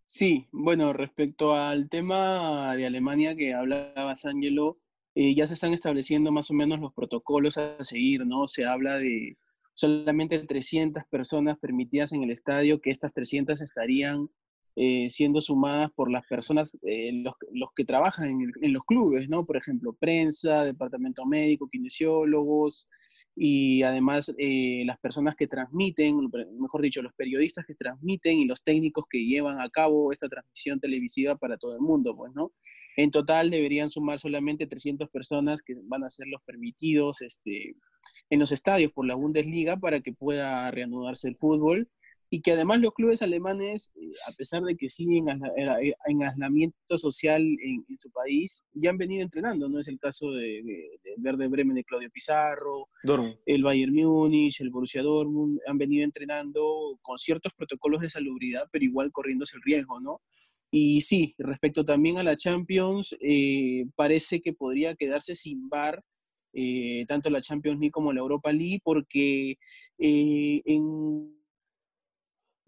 Sí, 0.04 0.46
bueno, 0.52 0.92
respecto 0.92 1.54
al 1.54 1.88
tema 1.88 2.76
de 2.76 2.86
Alemania 2.86 3.34
que 3.34 3.54
hablaba 3.54 4.14
Ángelo, 4.24 4.78
eh, 5.14 5.34
ya 5.34 5.46
se 5.46 5.54
están 5.54 5.72
estableciendo 5.72 6.32
más 6.32 6.50
o 6.50 6.54
menos 6.54 6.80
los 6.80 6.92
protocolos 6.94 7.58
a 7.58 7.82
seguir, 7.84 8.24
¿no? 8.26 8.46
Se 8.46 8.64
habla 8.64 8.98
de 8.98 9.36
solamente 9.74 10.38
300 10.38 11.04
personas 11.06 11.58
permitidas 11.58 12.12
en 12.12 12.22
el 12.22 12.30
estadio, 12.30 12.80
que 12.80 12.90
estas 12.90 13.12
300 13.12 13.60
estarían 13.60 14.28
eh, 14.74 15.10
siendo 15.10 15.40
sumadas 15.42 15.90
por 15.94 16.10
las 16.10 16.26
personas, 16.26 16.76
eh, 16.82 17.12
los, 17.12 17.34
los, 17.52 17.70
que 17.76 17.84
trabajan 17.84 18.28
en, 18.28 18.52
en, 18.62 18.72
los 18.72 18.84
clubes, 18.84 19.28
¿no? 19.28 19.44
Por 19.44 19.58
ejemplo, 19.58 19.92
prensa, 19.92 20.64
departamento 20.64 21.26
médico, 21.26 21.68
kinesiólogos, 21.70 22.88
y 23.34 23.82
además 23.82 24.32
eh, 24.38 24.82
las 24.84 24.98
personas 24.98 25.36
que 25.36 25.46
transmiten, 25.46 26.30
mejor 26.58 26.82
dicho, 26.82 27.02
los 27.02 27.14
periodistas 27.14 27.64
que 27.66 27.74
transmiten 27.74 28.38
y 28.38 28.44
los 28.44 28.62
técnicos 28.62 29.06
que 29.08 29.24
llevan 29.24 29.60
a 29.60 29.70
cabo 29.70 30.12
esta 30.12 30.28
transmisión 30.28 30.80
televisiva 30.80 31.36
para 31.36 31.56
todo 31.56 31.74
el 31.74 31.80
mundo, 31.80 32.14
pues, 32.14 32.32
¿no? 32.34 32.52
En 32.96 33.10
total 33.10 33.50
deberían 33.50 33.88
sumar 33.88 34.18
solamente 34.18 34.66
300 34.66 35.08
personas 35.08 35.62
que 35.62 35.74
van 35.84 36.04
a 36.04 36.10
ser 36.10 36.26
los 36.26 36.42
permitidos 36.42 37.22
este, 37.22 37.74
en 38.28 38.38
los 38.38 38.52
estadios 38.52 38.92
por 38.92 39.06
la 39.06 39.14
Bundesliga 39.14 39.78
para 39.78 40.00
que 40.00 40.12
pueda 40.12 40.70
reanudarse 40.70 41.28
el 41.28 41.36
fútbol 41.36 41.88
y 42.34 42.40
que 42.40 42.52
además 42.52 42.80
los 42.80 42.94
clubes 42.94 43.20
alemanes, 43.20 43.92
eh, 43.94 44.10
a 44.26 44.32
pesar 44.32 44.62
de 44.62 44.74
que 44.74 44.88
siguen 44.88 45.28
eh, 45.28 45.94
en 46.06 46.22
aislamiento 46.22 46.96
social 46.96 47.42
en, 47.42 47.84
su 47.98 48.10
país, 48.10 48.64
ya 48.72 48.88
han 48.88 48.96
venido 48.96 49.22
entrenando, 49.22 49.68
¿no? 49.68 49.78
Es 49.78 49.86
el 49.86 49.98
caso 49.98 50.30
de, 50.30 50.98
Verde 51.18 51.46
Bremen 51.46 51.74
de 51.76 51.84
Claudio 51.84 52.08
Pizarro, 52.10 52.88
el 53.44 53.62
Bayern 53.62 53.92
Múnich, 53.92 54.62
el 54.62 54.70
Borussia 54.70 55.02
Dortmund, 55.02 55.60
han 55.66 55.76
venido 55.76 56.04
entrenando 56.04 56.98
con 57.02 57.18
ciertos 57.18 57.52
protocolos 57.52 58.00
de 58.00 58.08
salubridad, 58.08 58.66
pero 58.72 58.86
igual 58.86 59.12
corriéndose 59.12 59.58
el 59.58 59.62
riesgo, 59.62 60.00
¿no? 60.00 60.22
Y 60.70 61.02
sí, 61.02 61.34
respecto 61.36 61.84
también 61.84 62.16
a 62.16 62.22
la 62.22 62.38
Champions, 62.38 63.14
eh, 63.20 63.84
parece 63.94 64.40
que 64.40 64.54
podría 64.54 64.94
quedarse 64.94 65.36
sin 65.36 65.68
bar 65.68 66.02
tanto 67.08 67.30
la 67.30 67.40
Champions 67.42 67.78
League 67.78 67.90
como 67.90 68.12
la 68.12 68.20
Europa 68.20 68.52
League, 68.52 68.80
porque 68.82 69.56
en 69.98 71.41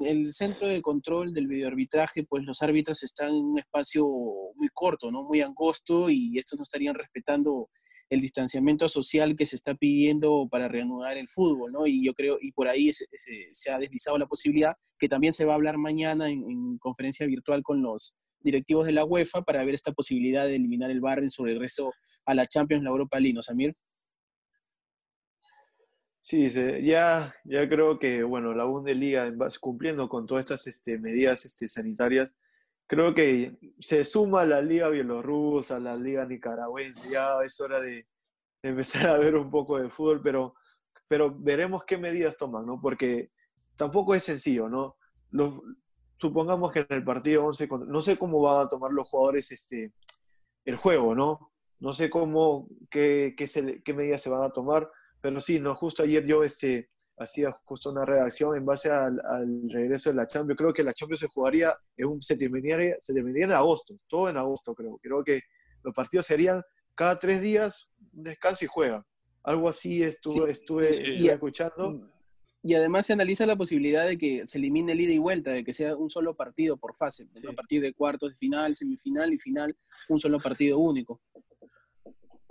el 0.07 0.33
centro 0.33 0.69
de 0.69 0.83
control 0.83 1.33
del 1.33 1.47
videoarbitraje, 1.47 2.25
pues 2.25 2.45
los 2.45 2.63
árbitros 2.63 3.03
están 3.03 3.29
en 3.29 3.45
un 3.45 3.59
espacio 3.59 4.07
muy 4.07 4.69
corto, 4.73 5.11
¿no? 5.11 5.23
Muy 5.23 5.41
angosto 5.41 6.11
y 6.11 6.39
estos 6.39 6.59
no 6.59 6.63
estarían 6.63 6.95
respetando 6.95 7.69
el 8.11 8.21
distanciamiento 8.21 8.89
social 8.89 9.35
que 9.35 9.47
se 9.47 9.57
está 9.57 9.75
pidiendo 9.75 10.49
para 10.51 10.69
reanudar 10.69 11.17
el 11.17 11.29
fútbol, 11.29 11.73
¿no? 11.73 11.87
Y 11.87 12.05
yo 12.05 12.15
creo, 12.15 12.39
y 12.41 12.53
por 12.53 12.69
ahí 12.69 12.93
se, 12.93 13.71
ha 13.71 13.79
deslizado 13.79 14.19
la 14.19 14.27
posibilidad 14.27 14.75
que 14.99 15.09
también 15.09 15.33
se 15.33 15.45
va 15.45 15.53
a 15.53 15.57
hablar 15.57 15.79
mañana 15.79 16.29
en, 16.31 16.79
conferencia 16.79 17.27
virtual 17.27 17.63
con 17.63 17.83
los 17.83 18.15
directivos 18.41 18.87
de 18.87 18.93
la 18.93 19.05
UEFA 19.05 19.43
para 19.43 19.65
ver 19.65 19.75
esta 19.75 19.93
posibilidad 19.93 20.47
de 20.47 20.57
eliminar 20.57 20.91
el 20.91 21.01
bar 21.01 21.21
en 21.21 21.31
su 21.31 21.45
regreso 21.45 21.93
a 22.27 22.35
la 22.35 22.47
Champions, 22.47 22.85
la 22.85 22.91
Europa 22.91 23.19
League, 23.19 23.35
¿no, 23.35 23.43
Samir? 23.43 23.75
Sí, 26.27 26.49
ya, 26.49 27.35
ya 27.45 27.69
creo 27.69 27.99
que, 27.99 28.23
bueno, 28.23 28.55
la 28.55 28.65
Bundesliga, 28.65 29.31
cumpliendo 29.61 30.09
con 30.09 30.25
todas 30.25 30.45
estas 30.45 30.67
este, 30.67 30.99
medidas 30.99 31.45
este, 31.45 31.69
sanitarias, 31.69 32.31
creo 32.87 33.15
que 33.15 33.59
se 33.79 34.07
suma 34.07 34.47
la 34.47 34.63
liga 34.63 34.89
bielorrusa, 34.89 35.79
la 35.79 35.97
liga 35.97 36.25
nicaragüense, 36.25 37.11
ya 37.11 37.43
es 37.45 37.61
hora 37.61 37.79
de, 37.79 38.07
empezar 38.63 39.09
a 39.09 39.19
ver 39.19 39.37
un 39.37 39.51
poco 39.51 39.79
de 39.79 39.91
fútbol, 39.91 40.23
pero, 40.23 40.55
pero 41.09 41.31
veremos 41.31 41.85
qué 41.85 41.99
medidas 41.99 42.39
toman, 42.39 42.65
¿no? 42.65 42.81
Porque 42.81 43.31
tampoco 43.77 44.15
es 44.15 44.25
sencillo, 44.25 44.71
¿no? 44.71 44.97
Supongamos 46.17 46.73
que 46.73 46.79
en 46.79 46.87
el 46.89 47.05
partido 47.05 47.45
11, 47.45 47.69
no 47.87 48.01
sé 48.01 48.17
cómo 48.17 48.41
van 48.41 48.65
a 48.65 48.69
tomar 48.69 48.93
los 48.93 49.11
jugadores 49.11 49.53
este, 49.53 49.93
el 50.65 50.77
juego, 50.77 51.15
¿no? 51.15 51.53
No 51.81 51.93
sé 51.93 52.09
cómo, 52.09 52.67
qué, 52.89 53.35
qué, 53.37 53.83
qué 53.85 53.93
medidas 53.93 54.23
se 54.23 54.31
van 54.31 54.43
a 54.43 54.55
tomar, 54.55 54.91
pero 55.25 55.41
sí, 55.41 55.59
no, 55.59 55.75
justo 55.75 56.03
ayer 56.03 56.27
yo 56.27 56.45
este, 56.45 56.91
hacía 57.17 57.51
justo 57.65 57.91
una 57.91 58.05
reacción 58.05 58.59
en 58.59 58.67
base 58.67 58.91
al, 58.91 59.19
regreso 59.71 60.11
de 60.11 60.17
la 60.17 60.27
Champions. 60.27 60.59
Creo 60.59 60.71
que 60.75 60.83
la 60.83 60.93
Champions 60.93 61.21
se 61.21 61.29
jugaría, 61.29 61.75
en 61.97 62.09
un, 62.09 62.21
se, 62.21 62.37
terminaría, 62.37 62.97
se 63.01 63.15
terminaría 63.15 63.47
en 63.47 63.53
agosto, 63.53 63.97
todo 64.07 64.29
en 64.29 64.37
agosto 64.37 64.75
creo. 64.75 64.99
Creo 64.99 65.25
que 65.25 65.41
los 65.83 65.95
partidos 65.95 66.27
serían 66.27 66.61
cada 66.95 67.19
tres 67.19 67.41
días, 67.41 67.89
descanso 68.13 68.67
y 68.67 68.69
juega. 68.69 69.03
Algo 69.43 69.67
así 69.71 70.03
estuve, 70.03 70.51
estuve, 70.51 71.27
escuchando. 71.33 72.07
Y 72.63 72.75
además 72.75 73.07
se 73.07 73.15
analiza 73.15 73.47
la 73.47 73.57
posibilidad 73.57 74.07
de 74.07 74.19
que 74.19 74.47
se 74.47 74.59
elimine 74.59 74.93
el 74.93 75.01
ida 75.01 75.13
y 75.15 75.19
vuelta, 75.19 75.53
de 75.53 75.65
que 75.65 75.73
sea 75.73 75.97
un 75.97 76.11
solo 76.11 76.37
partido 76.37 76.77
por 76.77 76.95
fase, 76.97 77.29
a 77.51 77.53
partir 77.55 77.81
de 77.81 77.95
cuartos 77.95 78.29
de 78.29 78.37
final, 78.37 78.75
semifinal 78.75 79.33
y 79.33 79.39
final, 79.39 79.75
un 80.11 80.21
solo 80.21 80.39
partido 80.39 80.79
único. 80.79 81.23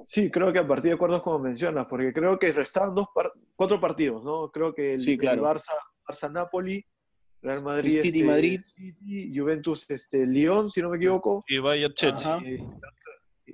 Sí, 0.05 0.29
creo 0.29 0.51
que 0.51 0.59
a 0.59 0.67
partir 0.67 0.89
de 0.89 0.95
acuerdos 0.95 1.21
como 1.21 1.39
mencionas, 1.39 1.85
porque 1.87 2.13
creo 2.13 2.37
que 2.37 2.51
restaban 2.51 2.93
dos 2.93 3.07
cuatro 3.55 3.79
partidos, 3.79 4.23
¿no? 4.23 4.51
Creo 4.51 4.73
que 4.73 4.93
el, 4.93 4.99
Barça, 4.99 5.73
Barça 6.07 6.31
Napoli, 6.31 6.85
Real 7.41 7.61
Madrid, 7.61 8.01
City, 8.01 8.19
este, 8.19 8.23
Madrid. 8.23 8.61
Juventus 9.33 9.85
este, 9.89 10.25
Lyon, 10.25 10.69
si 10.69 10.81
no 10.81 10.89
me 10.89 10.97
equivoco. 10.97 11.43
Y 11.47 11.59
Bayern 11.59 11.93
Chelsea. 11.93 12.39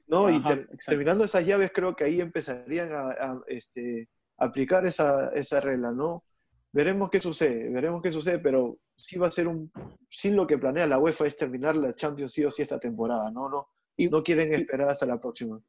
¿no? 0.07 0.29
y 0.29 0.41
terminando 0.85 1.23
esas 1.23 1.45
llaves, 1.45 1.71
creo 1.73 1.95
que 1.95 2.03
ahí 2.03 2.21
empezarían 2.21 2.89
a, 2.91 3.41
este, 3.47 4.09
aplicar 4.37 4.85
esa, 4.85 5.29
esa 5.29 5.59
regla, 5.59 5.91
¿no? 5.91 6.23
Veremos 6.71 7.09
qué 7.09 7.19
sucede, 7.19 7.69
veremos 7.69 8.01
qué 8.01 8.11
sucede, 8.11 8.39
pero 8.39 8.77
sí 8.95 9.17
va 9.17 9.27
a 9.27 9.31
ser 9.31 9.47
un. 9.47 9.71
Sí, 10.09 10.29
lo 10.29 10.45
que 10.45 10.57
planea 10.57 10.85
la 10.85 10.99
UEFA 10.99 11.25
es 11.25 11.35
terminar 11.35 11.75
la 11.75 11.93
Champions 11.93 12.31
sí 12.31 12.45
o 12.45 12.51
sí 12.51 12.61
esta 12.61 12.79
temporada, 12.79 13.31
¿no? 13.31 13.49
No, 13.49 13.67
no 13.97 14.23
quieren 14.23 14.53
esperar 14.53 14.89
hasta 14.89 15.05
la 15.05 15.19
próxima. 15.19 15.59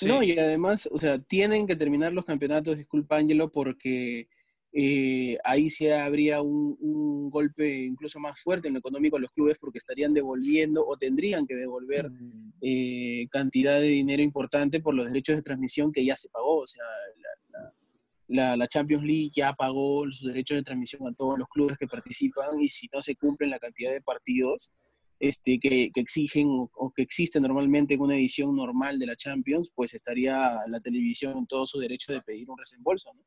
No, 0.00 0.22
y 0.22 0.38
además, 0.38 0.88
o 0.90 0.96
sea, 0.96 1.18
tienen 1.18 1.66
que 1.66 1.76
terminar 1.76 2.12
los 2.12 2.24
campeonatos, 2.24 2.78
disculpa 2.78 3.18
Ángelo, 3.18 3.52
porque 3.52 4.28
eh, 4.72 5.36
ahí 5.44 5.68
sí 5.68 5.88
habría 5.90 6.40
un, 6.40 7.28
golpe 7.30 7.84
incluso 7.84 8.20
más 8.20 8.38
fuerte 8.38 8.68
en 8.68 8.74
lo 8.74 8.80
económico 8.80 9.16
a 9.16 9.20
los 9.20 9.30
clubes 9.30 9.56
porque 9.58 9.78
estarían 9.78 10.12
devolviendo 10.12 10.86
o 10.86 10.98
tendrían 10.98 11.46
que 11.46 11.54
devolver 11.54 12.10
mm. 12.10 12.52
eh, 12.60 13.26
cantidad 13.30 13.80
de 13.80 13.88
dinero 13.88 14.22
importante 14.22 14.80
por 14.80 14.94
los 14.94 15.06
derechos 15.06 15.36
de 15.36 15.42
transmisión 15.42 15.92
que 15.92 16.04
ya 16.04 16.14
se 16.14 16.28
pagó. 16.28 16.58
O 16.58 16.66
sea, 16.66 16.84
la, 18.28 18.56
la, 18.56 18.68
Champions 18.68 19.04
League 19.04 19.30
ya 19.34 19.52
pagó 19.54 20.10
sus 20.10 20.28
derechos 20.28 20.56
de 20.56 20.62
transmisión 20.62 21.06
a 21.06 21.14
todos 21.14 21.38
los 21.38 21.48
clubes 21.48 21.78
que 21.78 21.86
participan 21.86 22.60
y 22.60 22.68
si 22.68 22.88
no 22.92 23.02
se 23.02 23.14
cumplen 23.16 23.50
la 23.50 23.58
cantidad 23.58 23.92
de 23.92 24.00
partidos, 24.02 24.70
este, 25.22 25.60
que, 25.60 25.88
exigen 25.94 26.48
o, 26.50 26.92
que 26.96 27.02
existe 27.02 27.40
normalmente 27.40 27.94
en 27.94 28.00
una 28.00 28.16
edición 28.16 28.56
normal 28.56 28.98
de 28.98 29.06
la 29.06 29.14
Champions, 29.14 29.70
pues 29.72 29.94
estaría 29.94 30.58
la 30.66 30.80
televisión 30.80 31.38
en 31.38 31.46
todo 31.46 31.64
su 31.64 31.78
derecho 31.78 32.12
de 32.12 32.22
pedir 32.22 32.50
un 32.50 32.58
resembolso, 32.58 33.08
¿no? 33.14 33.22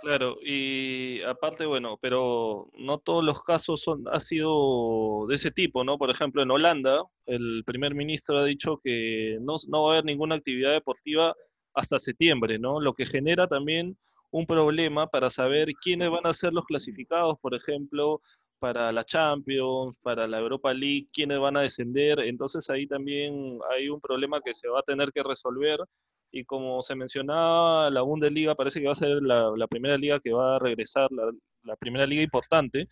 Claro, 0.00 0.38
y 0.42 1.20
aparte, 1.22 1.66
bueno, 1.66 1.98
pero 2.00 2.70
no 2.78 2.98
todos 2.98 3.22
los 3.22 3.42
casos 3.42 3.82
son, 3.82 4.04
ha 4.10 4.18
sido 4.18 5.26
de 5.28 5.34
ese 5.34 5.50
tipo, 5.50 5.84
¿no? 5.84 5.98
Por 5.98 6.10
ejemplo, 6.10 6.42
en 6.42 6.50
Holanda, 6.50 7.04
el 7.26 7.64
primer 7.66 7.94
ministro 7.94 8.38
ha 8.38 8.44
dicho 8.46 8.80
que 8.82 9.36
no, 9.42 9.56
no 9.68 9.82
va 9.82 9.90
a 9.90 9.92
haber 9.92 10.06
ninguna 10.06 10.36
actividad 10.36 10.72
deportiva 10.72 11.34
hasta 11.74 12.00
septiembre, 12.00 12.58
¿no? 12.58 12.80
Lo 12.80 12.94
que 12.94 13.04
genera 13.04 13.46
también 13.46 13.98
un 14.30 14.46
problema 14.46 15.06
para 15.06 15.28
saber 15.28 15.68
quiénes 15.82 16.10
van 16.10 16.26
a 16.26 16.32
ser 16.32 16.54
los 16.54 16.64
clasificados, 16.64 17.38
por 17.40 17.54
ejemplo, 17.54 18.22
para 18.58 18.92
la 18.92 19.04
Champions, 19.04 19.92
para 20.02 20.26
la 20.26 20.38
Europa 20.38 20.72
League, 20.72 21.08
quiénes 21.12 21.38
van 21.38 21.56
a 21.56 21.62
descender. 21.62 22.20
Entonces 22.20 22.68
ahí 22.70 22.86
también 22.86 23.58
hay 23.70 23.88
un 23.88 24.00
problema 24.00 24.40
que 24.40 24.54
se 24.54 24.68
va 24.68 24.80
a 24.80 24.82
tener 24.82 25.12
que 25.12 25.22
resolver. 25.22 25.80
Y 26.30 26.44
como 26.44 26.82
se 26.82 26.96
mencionaba, 26.96 27.90
la 27.90 28.02
Bundesliga 28.02 28.54
parece 28.56 28.80
que 28.80 28.86
va 28.86 28.92
a 28.92 28.96
ser 28.96 29.22
la, 29.22 29.66
primera 29.68 29.96
liga 29.96 30.18
que 30.20 30.32
va 30.32 30.56
a 30.56 30.58
regresar, 30.58 31.08
la, 31.12 31.76
primera 31.76 32.06
liga 32.06 32.22
importante, 32.22 32.88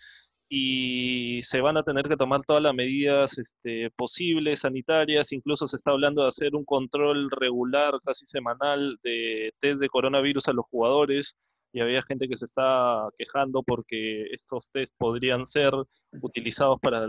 y 0.49 1.43
se 1.43 1.61
van 1.61 1.77
a 1.77 1.83
tener 1.83 2.09
que 2.09 2.15
tomar 2.15 2.43
todas 2.45 2.63
las 2.63 2.75
medidas 2.75 3.37
este, 3.39 3.91
posibles, 3.97 4.61
sanitarias, 4.61 5.33
incluso 5.33 5.67
se 5.67 5.77
está 5.77 5.91
hablando 5.91 6.23
de 6.23 6.29
hacer 6.29 6.55
un 6.55 6.65
control 6.65 7.31
regular, 7.33 7.95
casi 8.05 8.27
semanal, 8.27 8.99
de 9.03 9.51
test 9.61 9.81
de 9.81 9.89
coronavirus 9.89 10.49
a 10.49 10.53
los 10.53 10.67
jugadores 10.67 11.37
y 11.73 11.81
había 11.81 12.03
gente 12.03 12.29
que 12.29 12.37
se 12.37 12.45
está 12.45 13.09
quejando 13.19 13.63
porque 13.63 14.25
estos 14.33 14.71
test 14.71 14.95
podrían 14.99 15.47
ser 15.47 15.73
utilizados 16.23 16.79
para, 16.81 17.07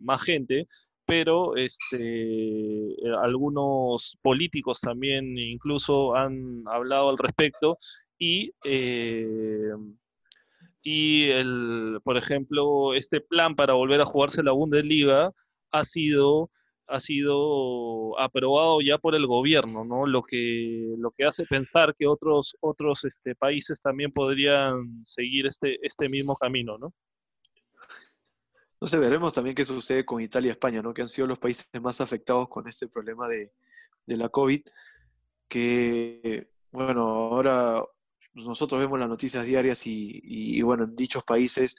más 0.00 0.22
gente, 0.22 0.68
pero 1.06 1.56
este, 1.56 2.92
eh, 2.92 3.14
algunos 3.20 4.16
políticos 4.22 4.80
también 4.80 5.36
incluso 5.36 6.14
han 6.14 6.62
hablado 6.66 7.08
al 7.10 7.18
respecto 7.18 7.78
y, 8.16 8.52
eh, 8.64 9.72
y 10.82 11.24
el, 11.30 11.98
por 12.04 12.16
ejemplo, 12.16 12.94
este 12.94 13.20
plan 13.20 13.56
para 13.56 13.74
volver 13.74 14.00
a 14.00 14.06
jugarse 14.06 14.42
la 14.42 14.52
Bundesliga 14.52 15.32
ha 15.72 15.84
sido 15.84 16.50
ha 16.90 17.00
sido 17.00 18.18
aprobado 18.18 18.80
ya 18.80 18.98
por 18.98 19.14
el 19.14 19.26
gobierno, 19.26 19.84
¿no? 19.84 20.06
Lo 20.06 20.22
que, 20.22 20.94
lo 20.98 21.12
que 21.12 21.24
hace 21.24 21.44
pensar 21.44 21.94
que 21.96 22.06
otros, 22.06 22.56
otros 22.60 23.04
este, 23.04 23.34
países 23.34 23.80
también 23.80 24.12
podrían 24.12 25.04
seguir 25.04 25.46
este, 25.46 25.78
este 25.86 26.08
mismo 26.08 26.36
camino, 26.36 26.78
¿no? 26.78 26.92
No 28.80 28.88
sé, 28.88 28.98
veremos 28.98 29.32
también 29.32 29.54
qué 29.54 29.64
sucede 29.64 30.04
con 30.04 30.20
Italia 30.22 30.48
y 30.48 30.52
España, 30.52 30.80
¿no? 30.80 30.94
Que 30.94 31.02
han 31.02 31.08
sido 31.08 31.26
los 31.26 31.38
países 31.38 31.68
más 31.82 32.00
afectados 32.00 32.48
con 32.48 32.66
este 32.66 32.88
problema 32.88 33.28
de, 33.28 33.52
la 34.06 34.28
COVID, 34.28 34.62
que, 35.48 36.48
bueno, 36.72 37.02
ahora 37.02 37.84
nosotros 38.32 38.80
vemos 38.80 38.98
las 38.98 39.08
noticias 39.08 39.44
diarias 39.44 39.86
y, 39.86 40.20
y, 40.24 40.62
bueno, 40.62 40.84
en 40.84 40.96
dichos 40.96 41.22
países 41.22 41.76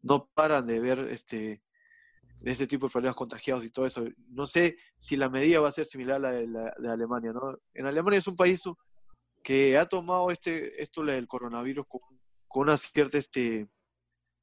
no 0.00 0.30
paran 0.32 0.66
de 0.66 0.80
ver 0.80 1.00
este, 1.10 1.63
de 2.44 2.50
este 2.50 2.66
tipo 2.66 2.86
de 2.86 2.92
problemas 2.92 3.16
contagiados 3.16 3.64
y 3.64 3.70
todo 3.70 3.86
eso. 3.86 4.04
No 4.28 4.44
sé 4.44 4.76
si 4.98 5.16
la 5.16 5.30
medida 5.30 5.60
va 5.60 5.70
a 5.70 5.72
ser 5.72 5.86
similar 5.86 6.16
a 6.16 6.32
la 6.42 6.74
de, 6.78 6.88
Alemania, 6.90 7.32
¿no? 7.32 7.58
En 7.72 7.86
Alemania 7.86 8.18
es 8.18 8.26
un 8.26 8.36
país 8.36 8.62
que 9.42 9.78
ha 9.78 9.86
tomado 9.86 10.30
este 10.30 10.82
esto 10.82 11.02
del 11.02 11.26
coronavirus 11.26 11.86
con, 11.88 12.02
una 12.56 12.76
cierta 12.76 13.16
este 13.16 13.66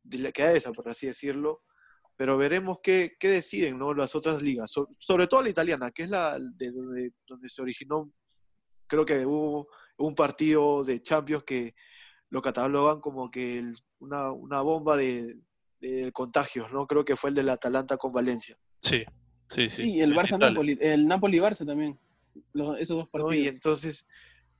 delicadeza, 0.01 0.71
por 0.71 0.89
así 0.89 1.05
decirlo, 1.05 1.61
pero 2.15 2.39
veremos 2.39 2.79
qué, 2.81 3.15
qué 3.19 3.29
deciden 3.29 3.77
¿no? 3.77 3.93
las 3.93 4.15
otras 4.15 4.41
ligas, 4.41 4.73
sobre 4.97 5.27
todo 5.27 5.43
la 5.43 5.49
italiana, 5.49 5.91
que 5.91 6.03
es 6.03 6.09
la 6.09 6.39
de 6.39 6.71
donde, 6.71 7.13
donde 7.27 7.49
se 7.49 7.61
originó, 7.61 8.11
creo 8.87 9.05
que 9.05 9.25
hubo 9.27 9.67
un 9.97 10.15
partido 10.15 10.83
de 10.83 11.03
Champions 11.03 11.43
que 11.43 11.75
lo 12.29 12.41
catalogan 12.41 12.99
como 12.99 13.29
que 13.29 13.63
una, 13.99 14.31
una 14.31 14.61
bomba 14.61 14.97
de, 14.97 15.37
de 15.81 16.11
contagios, 16.11 16.71
¿no? 16.71 16.87
Creo 16.87 17.03
que 17.03 17.15
fue 17.15 17.31
el 17.31 17.35
del 17.35 17.49
Atalanta 17.49 17.97
con 17.97 18.13
Valencia. 18.13 18.57
Sí, 18.81 19.03
sí, 19.49 19.69
sí. 19.69 19.89
Sí, 19.89 19.99
el 19.99 20.15
Barça 20.15 20.37
Napoli, 20.37 20.77
el 20.79 21.07
Napoli 21.07 21.39
Barça 21.39 21.65
también. 21.65 21.99
esos 22.79 22.97
dos 22.97 23.09
partidos. 23.09 23.35
y 23.35 23.47
entonces 23.47 24.05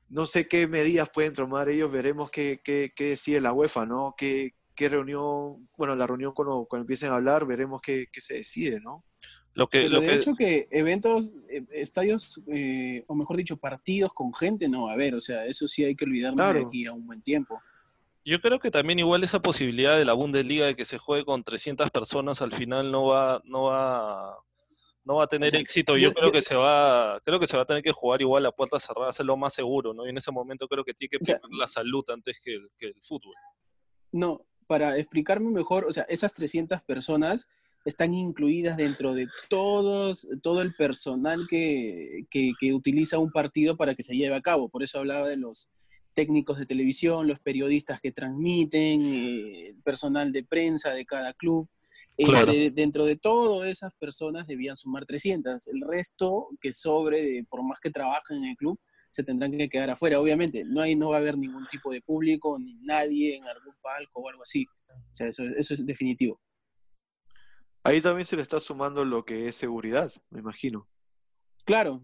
no 0.09 0.25
sé 0.25 0.47
qué 0.47 0.67
medidas 0.67 1.09
pueden 1.09 1.33
tomar 1.33 1.69
ellos, 1.69 1.89
veremos 1.89 2.29
qué, 2.29 2.59
qué, 2.63 2.91
qué 2.93 3.09
decide 3.09 3.39
la 3.39 3.53
UEFA, 3.53 3.85
¿no? 3.85 4.13
Qué, 4.17 4.55
qué 4.75 4.89
reunión, 4.89 5.69
bueno, 5.77 5.95
la 5.95 6.05
reunión 6.05 6.33
cuando, 6.33 6.65
cuando 6.69 6.83
empiecen 6.83 7.11
a 7.11 7.15
hablar, 7.15 7.45
veremos 7.45 7.81
qué, 7.81 8.07
qué 8.11 8.19
se 8.19 8.35
decide, 8.35 8.81
¿no? 8.81 9.05
Lo 9.53 9.67
que, 9.67 9.81
Pero 9.81 9.99
de 9.99 10.15
hecho 10.15 10.33
que 10.35 10.67
eventos, 10.71 11.33
eh, 11.49 11.65
estadios, 11.71 12.41
eh, 12.47 13.03
o 13.07 13.15
mejor 13.15 13.35
dicho, 13.37 13.57
partidos 13.57 14.13
con 14.13 14.33
gente 14.33 14.69
no 14.69 14.83
va 14.83 14.91
a 14.91 14.93
haber, 14.93 15.15
o 15.15 15.21
sea, 15.21 15.45
eso 15.45 15.67
sí 15.67 15.83
hay 15.83 15.95
que 15.95 16.05
olvidarnos 16.05 16.53
de 16.53 16.61
aquí 16.61 16.85
a 16.85 16.93
un 16.93 17.05
buen 17.05 17.21
tiempo. 17.21 17.61
Yo 18.23 18.39
creo 18.39 18.59
que 18.59 18.69
también 18.69 18.99
igual 18.99 19.23
esa 19.23 19.41
posibilidad 19.41 19.97
de 19.97 20.05
la 20.05 20.13
Bundesliga 20.13 20.67
de 20.67 20.75
que 20.75 20.85
se 20.85 20.99
juegue 20.99 21.25
con 21.25 21.43
300 21.43 21.89
personas 21.89 22.41
al 22.41 22.53
final 22.53 22.91
no 22.91 23.07
va 23.07 23.41
no 23.45 23.63
va 23.63 24.37
no 25.03 25.15
va 25.15 25.23
a 25.23 25.27
tener 25.27 25.55
éxito. 25.55 25.97
Yo, 25.97 26.13
creo 26.13 26.31
que 26.31 26.43
se 26.43 26.55
va 26.55 27.19
creo 27.23 27.39
que 27.39 27.47
se 27.47 27.57
va 27.57 27.63
a 27.63 27.65
tener 27.65 27.81
que 27.81 27.91
jugar 27.91 28.21
igual 28.21 28.45
a 28.45 28.51
puerta 28.51 28.79
cerrada, 28.79 29.09
hacerlo 29.09 29.35
más 29.37 29.53
seguro, 29.53 29.93
¿no? 29.93 30.05
Y 30.05 30.09
en 30.09 30.17
ese 30.17 30.31
momento 30.31 30.67
creo 30.67 30.83
que 30.83 30.93
tiene 30.93 31.09
que 31.09 31.19
poner 31.19 31.41
la 31.57 31.67
salud 31.67 32.03
antes 32.09 32.39
que 32.43 32.55
el, 32.55 32.69
que 32.77 32.87
el 32.87 33.01
fútbol. 33.01 33.33
No, 34.11 34.45
para 34.67 34.97
explicarme 34.97 35.49
mejor, 35.49 35.85
o 35.85 35.91
sea, 35.91 36.03
esas 36.03 36.33
300 36.33 36.83
personas 36.83 37.49
están 37.83 38.13
incluidas 38.13 38.77
dentro 38.77 39.15
de 39.15 39.27
todos, 39.49 40.27
todo 40.43 40.61
el 40.61 40.75
personal 40.75 41.47
que, 41.49 42.25
que, 42.29 42.51
que 42.59 42.73
utiliza 42.73 43.17
un 43.17 43.31
partido 43.31 43.75
para 43.75 43.95
que 43.95 44.03
se 44.03 44.15
lleve 44.15 44.35
a 44.35 44.41
cabo. 44.41 44.69
Por 44.69 44.83
eso 44.83 44.99
hablaba 44.99 45.27
de 45.27 45.37
los 45.37 45.67
técnicos 46.13 46.57
de 46.57 46.65
televisión, 46.65 47.27
los 47.27 47.39
periodistas 47.39 48.01
que 48.01 48.11
transmiten, 48.11 49.01
eh, 49.05 49.67
el 49.69 49.81
personal 49.81 50.31
de 50.31 50.43
prensa 50.43 50.91
de 50.91 51.05
cada 51.05 51.33
club. 51.33 51.67
Este, 52.17 52.71
dentro 52.71 53.05
de 53.05 53.15
todas 53.15 53.69
esas 53.69 53.93
personas 53.95 54.45
debían 54.45 54.77
sumar 54.77 55.05
300. 55.05 55.67
El 55.67 55.81
resto 55.81 56.49
que 56.59 56.73
sobre, 56.73 57.43
por 57.49 57.63
más 57.63 57.79
que 57.79 57.89
trabajen 57.89 58.37
en 58.37 58.51
el 58.51 58.55
club, 58.55 58.79
se 59.09 59.23
tendrán 59.23 59.51
que 59.51 59.69
quedar 59.69 59.89
afuera. 59.89 60.19
Obviamente, 60.19 60.63
no, 60.65 60.81
hay, 60.81 60.95
no 60.95 61.09
va 61.09 61.17
a 61.17 61.19
haber 61.19 61.37
ningún 61.37 61.67
tipo 61.69 61.91
de 61.91 62.01
público, 62.01 62.57
ni 62.59 62.75
nadie 62.75 63.35
en 63.35 63.45
algún 63.45 63.73
palco 63.81 64.21
o 64.21 64.29
algo 64.29 64.43
así. 64.43 64.65
O 64.65 65.13
sea, 65.13 65.27
eso, 65.27 65.43
eso 65.43 65.73
es 65.73 65.85
definitivo. 65.85 66.39
Ahí 67.83 67.99
también 67.99 68.25
se 68.25 68.35
le 68.35 68.41
está 68.43 68.59
sumando 68.59 69.03
lo 69.03 69.25
que 69.25 69.47
es 69.47 69.55
seguridad, 69.55 70.11
me 70.29 70.39
imagino. 70.39 70.87
Claro, 71.65 72.01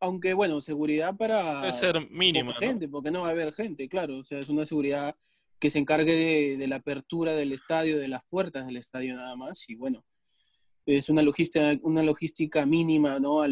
aunque 0.00 0.34
bueno, 0.34 0.60
seguridad 0.60 1.16
para 1.16 1.62
Debe 1.62 1.78
ser 1.78 2.10
mínima, 2.10 2.54
gente, 2.54 2.88
porque 2.88 3.10
no 3.10 3.22
va 3.22 3.28
a 3.28 3.30
haber 3.30 3.52
gente, 3.54 3.88
claro, 3.88 4.18
o 4.18 4.24
sea, 4.24 4.38
es 4.38 4.48
una 4.48 4.64
seguridad 4.64 5.16
que 5.58 5.70
se 5.70 5.78
encargue 5.78 6.56
de, 6.58 6.68
la 6.68 6.76
apertura 6.76 7.32
del 7.32 7.52
estadio, 7.52 7.98
de 7.98 8.08
las 8.08 8.22
puertas 8.28 8.66
del 8.66 8.76
estadio 8.76 9.14
nada 9.14 9.36
más, 9.36 9.68
y 9.70 9.74
bueno, 9.74 10.04
es 10.84 11.08
una 11.08 11.22
logística, 11.22 11.76
una 11.82 12.02
logística 12.02 12.66
mínima, 12.66 13.18
¿no? 13.18 13.42
A, 13.42 13.48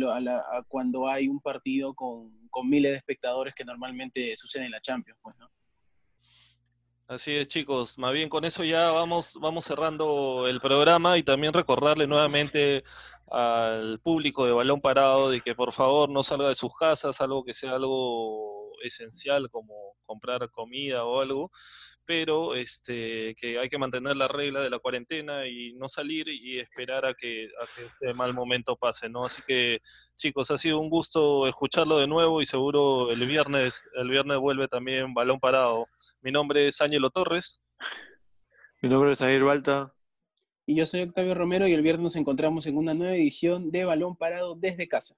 cuando 0.68 1.08
hay 1.08 1.28
un 1.28 1.40
partido 1.40 1.94
con, 1.94 2.48
con, 2.50 2.68
miles 2.68 2.92
de 2.92 2.98
espectadores 2.98 3.54
que 3.54 3.64
normalmente 3.64 4.36
sucede 4.36 4.66
en 4.66 4.70
la 4.70 4.80
Champions, 4.80 5.18
pues, 5.22 5.36
¿no? 5.38 5.50
Así 7.08 7.32
es, 7.32 7.48
chicos. 7.48 7.98
Más 7.98 8.14
bien 8.14 8.30
con 8.30 8.44
eso 8.44 8.64
ya 8.64 8.90
vamos, 8.90 9.36
vamos 9.38 9.66
cerrando 9.66 10.46
el 10.48 10.60
programa 10.60 11.18
y 11.18 11.22
también 11.22 11.52
recordarle 11.52 12.06
nuevamente 12.06 12.82
al 13.30 13.98
público 14.00 14.46
de 14.46 14.52
balón 14.52 14.80
parado 14.80 15.30
de 15.30 15.40
que 15.40 15.54
por 15.54 15.72
favor 15.72 16.08
no 16.10 16.22
salga 16.22 16.48
de 16.48 16.54
sus 16.54 16.74
casas, 16.76 17.20
algo 17.20 17.44
que 17.44 17.54
sea 17.54 17.72
algo 17.72 18.72
esencial 18.82 19.50
como 19.50 19.96
comprar 20.04 20.50
comida 20.50 21.04
o 21.04 21.20
algo, 21.20 21.50
pero 22.04 22.54
este, 22.54 23.34
que 23.36 23.58
hay 23.58 23.68
que 23.68 23.78
mantener 23.78 24.16
la 24.16 24.28
regla 24.28 24.60
de 24.60 24.70
la 24.70 24.78
cuarentena 24.78 25.46
y 25.46 25.72
no 25.74 25.88
salir 25.88 26.28
y 26.28 26.58
esperar 26.58 27.06
a 27.06 27.14
que, 27.14 27.48
a 27.60 27.66
que 27.74 27.86
este 27.86 28.14
mal 28.14 28.34
momento 28.34 28.76
pase, 28.76 29.08
¿no? 29.08 29.24
Así 29.24 29.42
que 29.46 29.80
chicos, 30.16 30.50
ha 30.50 30.58
sido 30.58 30.78
un 30.78 30.90
gusto 30.90 31.46
escucharlo 31.46 31.98
de 31.98 32.06
nuevo 32.06 32.42
y 32.42 32.46
seguro 32.46 33.10
el 33.10 33.26
viernes, 33.26 33.82
el 33.94 34.08
viernes 34.08 34.38
vuelve 34.38 34.68
también 34.68 35.14
balón 35.14 35.40
parado. 35.40 35.86
Mi 36.20 36.30
nombre 36.30 36.68
es 36.68 36.80
Ángelo 36.80 37.10
Torres. 37.10 37.60
Mi 38.82 38.88
nombre 38.88 39.12
es 39.12 39.18
Javier 39.18 39.44
Balta. 39.44 39.94
Y 40.66 40.74
yo 40.74 40.86
soy 40.86 41.02
Octavio 41.02 41.34
Romero 41.34 41.68
y 41.68 41.72
el 41.72 41.82
viernes 41.82 42.02
nos 42.02 42.16
encontramos 42.16 42.66
en 42.66 42.78
una 42.78 42.94
nueva 42.94 43.14
edición 43.14 43.70
de 43.70 43.84
Balón 43.84 44.16
Parado 44.16 44.54
desde 44.54 44.88
casa. 44.88 45.14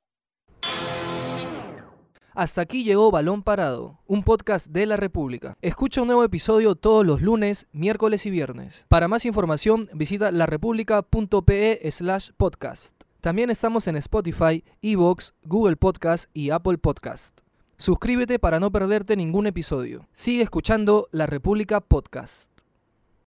Hasta 2.35 2.61
aquí 2.61 2.85
llegó 2.85 3.11
Balón 3.11 3.43
Parado, 3.43 4.01
un 4.07 4.23
podcast 4.23 4.67
de 4.67 4.85
la 4.85 4.97
República. 4.97 5.57
Escucha 5.63 6.03
un 6.03 6.09
nuevo 6.09 6.23
episodio 6.25 6.75
todos 6.75 7.07
los 7.07 7.23
lunes, 7.23 7.67
miércoles 7.73 8.27
y 8.27 8.31
viernes. 8.31 8.85
Para 8.89 9.09
más 9.09 9.25
información 9.25 9.89
visita 9.95 10.31
larepublica.pe 10.31 11.91
slash 11.91 12.31
podcast. 12.37 12.93
También 13.21 13.49
estamos 13.49 13.87
en 13.87 13.97
Spotify, 13.97 14.65
Evox, 14.83 15.33
Google 15.45 15.77
Podcast 15.77 16.29
y 16.35 16.51
Apple 16.51 16.79
Podcast. 16.79 17.41
Suscríbete 17.79 18.39
para 18.39 18.61
no 18.61 18.71
perderte 18.71 19.17
ningún 19.17 19.47
episodio. 19.47 20.09
Sigue 20.13 20.43
escuchando 20.43 21.09
La 21.13 21.27
República 21.27 21.81
Podcast. 21.81 22.56